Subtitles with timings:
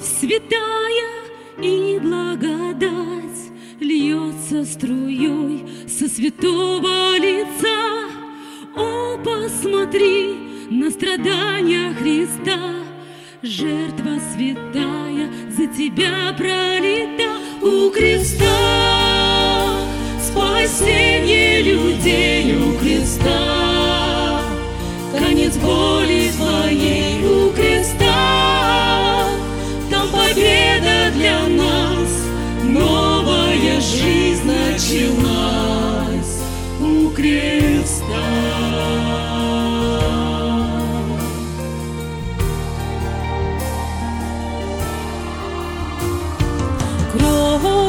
[0.00, 1.10] святая
[1.58, 3.50] и благодать
[3.80, 8.08] Льется струей со святого лица.
[8.76, 10.34] О, посмотри
[10.70, 12.58] на страдания Христа,
[13.42, 17.30] Жертва святая за тебя пролита
[17.62, 18.89] у креста.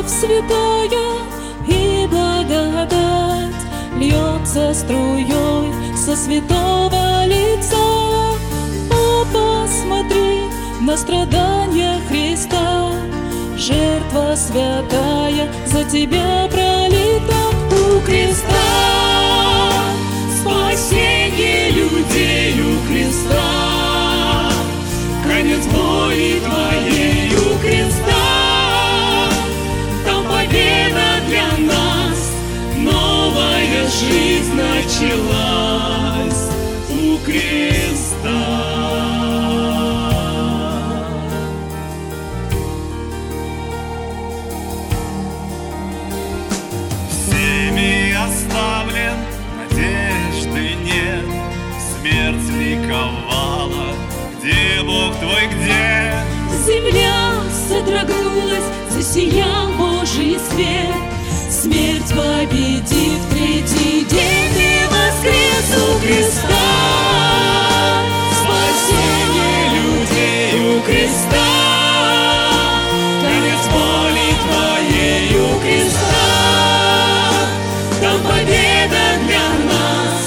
[0.02, 1.20] Кровь святая
[1.68, 3.62] и благодать
[4.00, 7.78] Льется струей со святого лица.
[8.90, 10.40] О, посмотри
[10.82, 12.92] на страдания Христа,
[13.56, 17.38] Жертва святая за тебя пролита
[17.70, 18.71] у креста.
[56.66, 60.96] земля содрогнулась, засиял Божий свет.
[61.50, 66.70] Смерть победив третий день и воскрес у креста.
[68.42, 71.52] Спасение людей у креста.
[73.22, 76.26] Конец боли твоей у креста.
[78.02, 80.24] Там победа для нас,